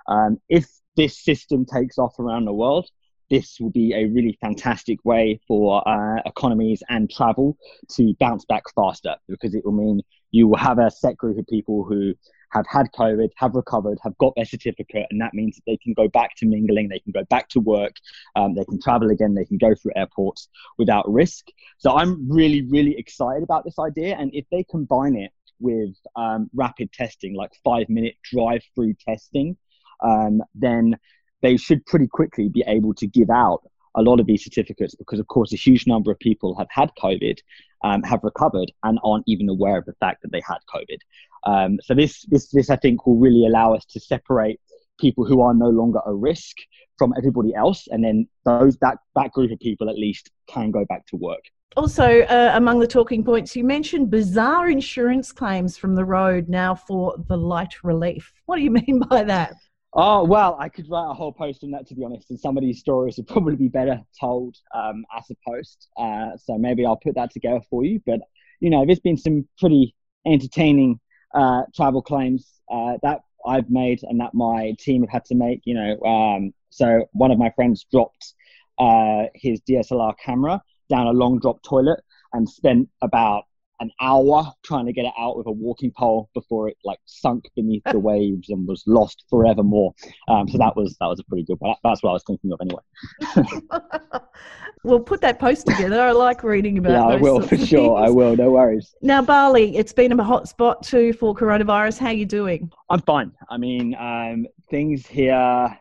Um, 0.10 0.42
if 0.50 0.68
this 0.98 1.18
system 1.24 1.66
takes 1.66 1.98
off 1.98 2.20
around 2.20 2.44
the 2.44 2.52
world, 2.52 2.90
this 3.30 3.58
will 3.60 3.72
be 3.72 3.94
a 3.94 4.06
really 4.06 4.38
fantastic 4.42 5.04
way 5.04 5.40
for 5.48 5.88
uh, 5.88 6.22
economies 6.26 6.84
and 6.90 7.10
travel 7.10 7.58
to 7.90 8.14
bounce 8.20 8.46
back 8.46 8.64
faster 8.76 9.16
because 9.28 9.56
it 9.56 9.66
will 9.66 9.72
mean 9.72 10.02
you 10.32 10.48
will 10.48 10.58
have 10.58 10.80
a 10.80 10.92
set 10.92 11.18
group 11.18 11.38
of 11.38 11.48
people 11.48 11.84
who 11.84 12.14
have 12.52 12.66
had 12.68 12.88
COVID, 12.98 13.30
have 13.36 13.54
recovered, 13.54 13.98
have 14.02 14.18
got 14.18 14.34
their 14.36 14.46
certificate, 14.46 15.08
and 15.10 15.20
that 15.20 15.34
means 15.34 15.60
they 15.66 15.78
can 15.78 15.94
go 15.94 16.08
back 16.08 16.36
to 16.38 16.46
mingling, 16.46 16.88
they 16.88 17.00
can 17.00 17.12
go 17.12 17.24
back 17.26 17.50
to 17.50 17.60
work, 17.60 17.96
um, 18.36 18.56
they 18.56 18.64
can 18.64 18.80
travel 18.82 19.10
again, 19.10 19.34
they 19.34 19.46
can 19.46 19.58
go 19.58 19.76
through 19.76 19.92
airports 19.96 20.48
without 20.78 21.12
risk. 21.12 21.48
So 21.78 21.98
I'm 21.98 22.30
really, 22.32 22.62
really 22.62 22.98
excited 22.98 23.44
about 23.44 23.66
this 23.66 23.78
idea. 23.78 24.16
And 24.18 24.32
if 24.34 24.46
they 24.52 24.64
combine 24.70 25.16
it 25.16 25.32
with 25.60 25.96
um, 26.16 26.50
rapid 26.54 26.92
testing, 26.94 27.36
like 27.36 27.52
five 27.64 27.90
minute 27.90 28.16
drive 28.24 28.64
through 28.74 28.94
testing, 29.06 29.58
um, 30.02 30.42
then 30.54 30.98
they 31.46 31.58
should 31.58 31.86
pretty 31.86 32.08
quickly 32.08 32.50
be 32.50 32.64
able 32.66 32.94
to 32.96 33.06
give 33.06 33.30
out 33.30 33.62
a 33.96 34.02
lot 34.02 34.20
of 34.20 34.26
these 34.26 34.44
certificates 34.44 34.96
because, 34.96 35.20
of 35.20 35.28
course, 35.28 35.54
a 35.54 35.56
huge 35.56 35.86
number 35.86 36.12
of 36.12 36.20
people 36.20 36.58
have 36.58 36.68
had 36.72 36.90
COVID, 37.02 37.38
um, 37.84 38.02
have 38.04 38.20
recovered, 38.24 38.72
and 38.84 39.00
aren't 39.04 39.24
even 39.28 39.48
aware 39.48 39.78
of 39.78 39.86
the 39.86 39.94
fact 40.00 40.24
that 40.24 40.32
they 40.32 40.42
had 40.46 40.58
COVID. 40.74 40.98
Um, 41.46 41.80
so 41.84 41.94
this, 41.94 42.26
this, 42.30 42.50
this, 42.50 42.70
I 42.72 42.78
think, 42.78 43.06
will 43.06 43.18
really 43.18 43.46
allow 43.46 43.76
us 43.76 43.86
to 43.86 44.00
separate 44.00 44.60
people 45.00 45.24
who 45.24 45.40
are 45.42 45.54
no 45.54 45.70
longer 45.70 46.00
a 46.06 46.14
risk 46.14 46.58
from 46.98 47.14
everybody 47.18 47.54
else, 47.54 47.88
and 47.92 48.04
then 48.04 48.28
those 48.46 48.78
that 48.78 48.98
that 49.16 49.32
group 49.32 49.52
of 49.52 49.60
people 49.60 49.90
at 49.90 49.98
least 49.98 50.32
can 50.48 50.72
go 50.72 50.86
back 50.86 51.06
to 51.08 51.18
work. 51.18 51.44
Also, 51.78 52.22
uh, 52.22 52.52
among 52.56 52.80
the 52.80 52.88
talking 52.88 53.24
points, 53.24 53.56
you 53.56 53.66
mentioned 53.66 54.10
bizarre 54.10 54.70
insurance 54.70 55.34
claims 55.34 55.78
from 55.78 55.94
the 55.94 56.06
road 56.06 56.48
now 56.48 56.74
for 56.74 57.16
the 57.28 57.38
light 57.38 57.84
relief. 57.84 58.32
What 58.46 58.56
do 58.56 58.64
you 58.64 58.72
mean 58.72 59.00
by 59.10 59.24
that? 59.24 59.56
Oh 59.98 60.26
well, 60.26 60.58
I 60.60 60.68
could 60.68 60.90
write 60.90 61.10
a 61.10 61.14
whole 61.14 61.32
post 61.32 61.64
on 61.64 61.72
that 61.72 61.88
to 61.88 61.96
be 61.96 62.04
honest, 62.04 62.30
and 62.30 62.38
some 62.40 62.58
of 62.58 62.62
these 62.62 62.80
stories 62.80 63.16
would 63.16 63.28
probably 63.30 63.56
be 63.56 63.70
better 63.70 64.02
told 64.20 64.58
um, 64.74 65.06
as 65.18 65.24
a 65.32 65.36
post. 65.48 65.88
Uh, 65.98 66.32
so 66.38 66.58
maybe 66.58 66.86
I'll 66.86 66.98
put 66.98 67.16
that 67.16 67.32
together 67.32 67.62
for 67.70 67.84
you. 67.86 68.02
But 68.06 68.20
you 68.60 68.70
know, 68.70 68.86
there's 68.86 69.00
been 69.00 69.18
some 69.18 69.48
pretty 69.58 69.96
entertaining 70.28 71.00
uh, 71.34 71.64
travel 71.74 72.02
claims 72.02 72.60
uh, 72.70 72.98
that 73.04 73.22
I've 73.48 73.70
made 73.70 74.02
and 74.04 74.20
that 74.20 74.34
my 74.34 74.76
team 74.80 75.02
have 75.02 75.12
had 75.12 75.26
to 75.26 75.36
make. 75.36 75.62
You 75.64 75.76
know, 75.76 76.02
um, 76.02 76.54
so 76.72 77.06
one 77.14 77.32
of 77.32 77.40
my 77.40 77.52
friends 77.52 77.86
dropped 77.90 78.34
uh, 78.78 79.28
his 79.34 79.62
DSLR 79.62 80.14
camera 80.24 80.62
down 80.90 81.08
a 81.08 81.14
long 81.14 81.40
drop 81.40 81.64
toilet 81.64 82.02
and 82.34 82.50
spent 82.50 82.90
about 83.02 83.46
an 83.80 83.92
hour 84.02 84.52
trying 84.64 84.86
to 84.86 84.94
get 84.94 85.06
it 85.06 85.14
out 85.20 85.38
with 85.38 85.48
a 85.48 85.52
walking 85.52 85.92
pole 85.92 86.30
before 86.34 86.70
it 86.70 86.78
like 86.84 87.00
sunk 87.06 87.46
beneath 87.56 87.84
the 87.92 88.00
waves 88.12 88.50
and 88.50 88.68
was 88.68 88.84
lost 88.86 89.24
forevermore. 89.30 89.94
Um, 90.28 90.48
so 90.48 90.58
that 90.58 90.76
was 90.76 90.96
that 91.00 91.08
was 91.08 91.20
a 91.20 91.24
pretty 91.24 91.44
good 91.44 91.58
one. 91.60 91.76
That's 91.84 92.04
what 92.04 92.12
I 92.12 92.14
was 92.14 92.24
thinking 92.26 92.52
of 92.52 92.60
anyway. 92.62 94.22
we'll 94.84 95.00
put 95.00 95.22
that 95.22 95.40
post 95.40 95.68
together. 95.68 96.02
I 96.02 96.12
like 96.12 96.44
reading 96.44 96.78
about. 96.78 96.92
Yeah, 96.92 97.16
I 97.16 97.16
will 97.18 97.42
for 97.42 97.58
sure. 97.58 97.98
I 97.98 98.10
will. 98.10 98.36
No 98.36 98.52
worries. 98.52 98.96
Now 99.02 99.22
Bali, 99.22 99.76
it's 99.76 99.94
been 99.94 100.18
a 100.18 100.24
hot 100.24 100.48
spot 100.48 100.84
too 100.84 101.14
for 101.14 101.36
coronavirus. 101.36 102.00
How 102.00 102.08
are 102.08 102.14
you 102.14 102.26
doing? 102.26 102.72
I'm 102.90 103.02
fine. 103.02 103.32
I 103.50 103.58
mean, 103.58 103.96
um, 103.96 104.48
things 104.70 105.06
here 105.06 105.78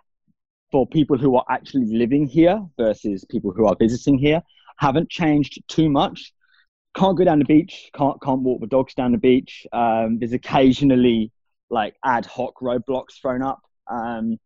for 0.71 0.87
people 0.89 1.17
who 1.17 1.37
are 1.37 1.45
actually 1.49 1.87
living 1.87 2.27
here 2.27 2.61
versus 2.77 3.25
people 3.31 3.53
who 3.53 3.67
are 3.67 3.77
visiting 3.79 4.19
here 4.19 4.43
haven't 4.79 5.09
changed 5.09 5.63
too 5.69 5.89
much 5.89 6.33
can't 6.95 7.17
go 7.17 7.25
down 7.25 7.39
the 7.39 7.45
beach, 7.45 7.91
can't 7.95 8.21
can't 8.23 8.43
walk 8.43 8.61
the 8.61 8.67
dogs 8.67 8.95
down 8.95 9.13
the 9.13 9.19
beach. 9.19 9.67
Um, 9.73 10.19
there's 10.19 10.33
occasionally 10.33 11.33
like 11.71 11.97
ad 12.05 12.27
hoc 12.27 12.55
roadblocks 12.61 13.21
thrown 13.21 13.43
up, 13.43 13.61
um, 13.91 14.39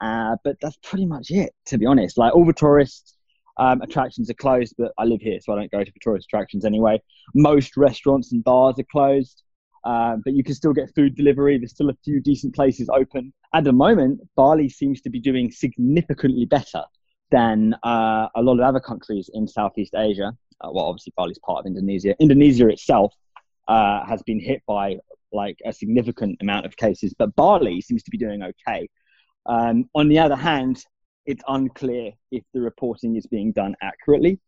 uh, 0.00 0.36
but 0.44 0.56
that's 0.60 0.78
pretty 0.82 1.06
much 1.06 1.30
it. 1.30 1.52
To 1.66 1.78
be 1.78 1.86
honest, 1.86 2.18
like 2.18 2.34
all 2.34 2.46
the 2.46 2.52
tourist 2.52 3.16
um, 3.58 3.82
attractions 3.82 4.30
are 4.30 4.34
closed, 4.34 4.74
but 4.78 4.92
I 4.98 5.04
live 5.04 5.20
here, 5.20 5.38
so 5.40 5.52
I 5.52 5.56
don't 5.56 5.70
go 5.70 5.82
to 5.82 5.90
the 5.90 6.00
tourist 6.00 6.26
attractions 6.26 6.64
anyway. 6.64 7.02
Most 7.34 7.76
restaurants 7.76 8.32
and 8.32 8.44
bars 8.44 8.78
are 8.78 8.86
closed, 8.90 9.42
um, 9.84 10.22
but 10.24 10.34
you 10.34 10.44
can 10.44 10.54
still 10.54 10.72
get 10.72 10.94
food 10.94 11.16
delivery. 11.16 11.58
There's 11.58 11.72
still 11.72 11.90
a 11.90 11.96
few 12.04 12.20
decent 12.20 12.54
places 12.54 12.88
open. 12.88 13.32
At 13.54 13.64
the 13.64 13.72
moment, 13.72 14.20
Bali 14.36 14.68
seems 14.68 15.00
to 15.02 15.10
be 15.10 15.18
doing 15.18 15.50
significantly 15.50 16.44
better 16.44 16.84
than 17.30 17.74
uh, 17.82 18.28
a 18.34 18.42
lot 18.42 18.54
of 18.54 18.60
other 18.60 18.80
countries 18.80 19.28
in 19.34 19.46
Southeast 19.48 19.94
Asia. 19.96 20.32
Uh, 20.60 20.70
well, 20.72 20.86
obviously, 20.86 21.12
Bali 21.16 21.32
is 21.32 21.38
part 21.38 21.60
of 21.60 21.66
Indonesia. 21.66 22.14
Indonesia 22.20 22.68
itself 22.68 23.14
uh, 23.68 24.04
has 24.06 24.22
been 24.22 24.40
hit 24.40 24.62
by 24.66 24.98
like 25.32 25.58
a 25.64 25.72
significant 25.72 26.38
amount 26.40 26.66
of 26.66 26.76
cases, 26.76 27.14
but 27.18 27.34
Bali 27.36 27.80
seems 27.80 28.02
to 28.02 28.10
be 28.10 28.18
doing 28.18 28.42
okay. 28.42 28.88
Um, 29.46 29.88
on 29.94 30.08
the 30.08 30.18
other 30.18 30.36
hand, 30.36 30.84
it's 31.26 31.42
unclear 31.48 32.12
if 32.32 32.42
the 32.54 32.60
reporting 32.60 33.16
is 33.16 33.26
being 33.26 33.52
done 33.52 33.74
accurately. 33.82 34.40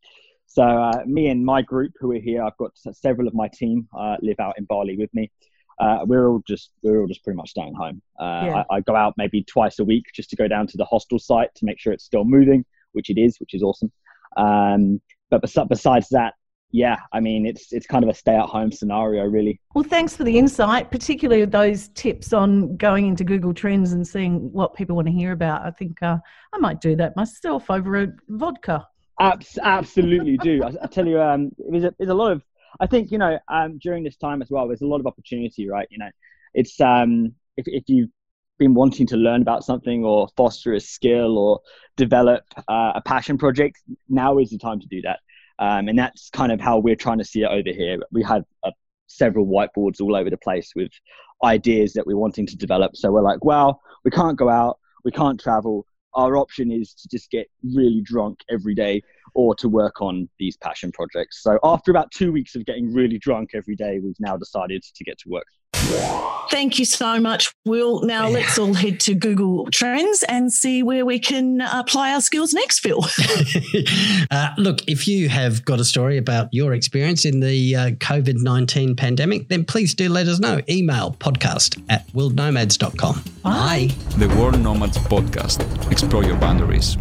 So, 0.47 0.63
uh, 0.63 1.03
me 1.07 1.29
and 1.29 1.45
my 1.45 1.63
group 1.63 1.93
who 2.01 2.11
are 2.13 2.19
here, 2.19 2.43
I've 2.43 2.57
got 2.57 2.73
several 2.93 3.29
of 3.29 3.35
my 3.35 3.49
team 3.53 3.87
uh, 3.97 4.17
live 4.21 4.41
out 4.41 4.59
in 4.59 4.65
Bali 4.65 4.97
with 4.97 5.13
me. 5.15 5.31
Uh, 5.79 6.01
we're 6.05 6.29
all 6.29 6.43
just 6.47 6.73
we're 6.83 7.01
all 7.01 7.07
just 7.07 7.23
pretty 7.23 7.37
much 7.37 7.51
staying 7.51 7.75
home. 7.75 8.03
Uh, 8.19 8.43
yeah. 8.45 8.65
I, 8.71 8.77
I, 8.77 8.81
go 8.81 8.95
out 8.95 9.15
maybe 9.17 9.43
twice 9.45 9.79
a 9.79 9.85
week 9.85 10.05
just 10.15 10.29
to 10.29 10.37
go 10.37 10.47
down 10.47 10.67
to 10.67 10.77
the 10.77 10.85
hostel 10.85 11.19
site 11.19 11.55
to 11.55 11.65
make 11.65 11.79
sure 11.79 11.93
it's 11.93 12.05
still 12.05 12.25
moving, 12.25 12.67
which 12.93 13.09
it 13.09 13.19
is, 13.19 13.39
which 13.41 13.55
is 13.55 13.63
awesome. 13.63 13.91
Um, 14.37 15.01
but 15.31 15.41
besides 15.41 16.09
that, 16.11 16.35
yeah, 16.73 16.99
I 17.13 17.19
mean, 17.19 17.47
it's 17.47 17.73
it's 17.73 17.87
kind 17.87 18.05
of 18.05 18.11
a 18.11 18.15
stay-at-home 18.15 18.71
scenario, 18.71 19.25
really. 19.25 19.61
Well, 19.75 19.83
thanks 19.83 20.15
for 20.15 20.23
the 20.23 20.39
insight, 20.39 20.91
particularly 20.91 21.45
those 21.45 21.89
tips 21.89 22.33
on 22.33 22.77
going 22.77 23.07
into 23.07 23.25
Google 23.25 23.53
Trends 23.53 23.93
and 23.93 24.07
seeing 24.07 24.53
what 24.53 24.75
people 24.75 24.95
want 24.95 25.09
to 25.09 25.13
hear 25.13 25.33
about. 25.33 25.63
I 25.63 25.73
think 25.73 26.01
uh, 26.03 26.19
I 26.53 26.59
might 26.59 26.81
do 26.81 26.95
that 26.97 27.17
myself 27.17 27.71
over 27.71 28.03
a 28.03 28.09
vodka. 28.29 28.87
Abs- 29.19 29.59
absolutely 29.63 30.37
do. 30.39 30.63
I, 30.63 30.85
I, 30.85 30.87
tell 30.87 31.07
you, 31.07 31.21
um, 31.21 31.51
there's 31.59 31.85
a, 31.85 31.95
there's 31.99 32.11
a 32.11 32.15
lot 32.15 32.33
of 32.33 32.43
I 32.79 32.87
think 32.87 33.11
you 33.11 33.19
know 33.19 33.39
um, 33.49 33.79
during 33.79 34.05
this 34.05 34.17
time 34.17 34.41
as 34.41 34.51
well, 34.51 34.69
there's 34.69 34.83
a 34.83 34.87
lot 34.87 35.01
of 35.01 35.07
opportunity, 35.07 35.69
right? 35.69 35.89
You 35.91 35.99
know, 35.99 36.11
it's 36.55 36.81
um, 36.81 37.35
if 37.57 37.65
if 37.67 37.85
you've 37.89 38.11
been 38.61 38.75
wanting 38.75 39.07
to 39.09 39.17
learn 39.17 39.43
about 39.43 39.65
something 39.65 40.05
or 40.05 40.29
foster 40.37 40.75
a 40.75 40.81
skill 40.81 41.37
or 41.37 41.61
develop 41.97 42.45
uh, 42.69 42.93
a 42.95 43.03
passion 43.05 43.37
project, 43.37 43.79
now 44.09 44.39
is 44.39 44.51
the 44.51 44.59
time 44.59 44.79
to 44.79 44.87
do 44.87 45.01
that. 45.03 45.19
Um, 45.59 45.89
and 45.89 45.99
that's 45.99 46.31
kind 46.31 46.53
of 46.53 46.61
how 46.61 46.79
we're 46.79 46.95
trying 46.95 47.19
to 47.19 47.25
see 47.25 47.43
it 47.43 47.49
over 47.49 47.71
here. 47.71 47.99
We 48.13 48.23
had 48.23 48.45
uh, 48.63 48.71
several 49.09 49.47
whiteboards 49.47 50.01
all 50.01 50.15
over 50.15 50.31
the 50.31 50.37
place 50.37 50.73
with 50.77 50.93
ideas 51.43 51.95
that 51.95 52.07
we're 52.07 52.17
wanting 52.17 52.47
to 52.47 52.57
develop. 52.57 52.97
So 52.97 53.11
we're 53.11 53.23
like, 53.23 53.45
well, 53.45 53.81
we 54.05 54.11
can't 54.11 54.39
go 54.39 54.49
out, 54.49 54.79
we 55.05 55.11
can't 55.11 55.41
travel. 55.41 55.87
Our 56.15 56.37
option 56.37 56.71
is 56.71 56.93
to 56.95 57.09
just 57.09 57.31
get 57.31 57.47
really 57.65 58.03
drunk 58.03 58.41
every 58.51 58.75
day 58.75 59.03
or 59.35 59.55
to 59.57 59.69
work 59.69 60.01
on 60.01 60.29
these 60.39 60.57
passion 60.57 60.93
projects. 60.93 61.43
So 61.43 61.59
after 61.63 61.91
about 61.91 62.11
two 62.11 62.33
weeks 62.33 62.55
of 62.55 62.65
getting 62.65 62.93
really 62.93 63.19
drunk 63.19 63.51
every 63.55 63.77
day, 63.77 64.01
we've 64.03 64.21
now 64.21 64.37
decided 64.37 64.83
to 64.83 65.05
get 65.05 65.19
to 65.21 65.29
work. 65.29 65.47
Thank 66.51 66.79
you 66.79 66.85
so 66.85 67.21
much, 67.21 67.53
Will. 67.65 68.03
Now 68.03 68.27
yeah. 68.27 68.35
let's 68.35 68.59
all 68.59 68.75
head 68.75 68.99
to 69.01 69.15
Google 69.15 69.71
Trends 69.71 70.25
and 70.25 70.53
see 70.53 70.83
where 70.83 71.07
we 71.07 71.19
can 71.19 71.61
apply 71.61 72.13
our 72.13 72.21
skills 72.21 72.53
next, 72.53 72.81
Phil. 72.81 73.05
uh, 74.31 74.49
look, 74.59 74.81
if 74.89 75.07
you 75.07 75.29
have 75.29 75.65
got 75.65 75.79
a 75.79 75.85
story 75.85 76.17
about 76.17 76.49
your 76.53 76.75
experience 76.75 77.25
in 77.25 77.41
the 77.41 77.77
uh, 77.77 77.91
COVID 77.93 78.37
19 78.39 78.97
pandemic, 78.97 79.49
then 79.49 79.65
please 79.65 79.95
do 79.95 80.09
let 80.09 80.27
us 80.27 80.41
know. 80.41 80.61
Email 80.69 81.13
podcast 81.21 81.81
at 81.89 82.07
worldnomads.com. 82.09 83.23
Bye. 83.43 83.51
Bye. 83.51 83.95
The 84.19 84.29
World 84.37 84.61
Nomads 84.61 84.99
Podcast. 84.99 85.91
Explore 85.91 86.25
your 86.25 86.37
boundaries. 86.37 86.97